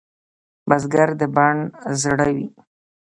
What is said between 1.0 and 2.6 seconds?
د بڼ زړه وي